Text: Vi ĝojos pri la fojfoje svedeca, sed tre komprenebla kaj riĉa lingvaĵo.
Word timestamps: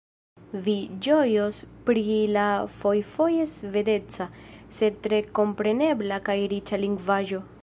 Vi 0.67 0.73
ĝojos 1.07 1.59
pri 1.89 2.03
la 2.37 2.47
fojfoje 2.79 3.47
svedeca, 3.53 4.29
sed 4.79 5.01
tre 5.05 5.23
komprenebla 5.41 6.23
kaj 6.31 6.41
riĉa 6.57 6.87
lingvaĵo. 6.87 7.49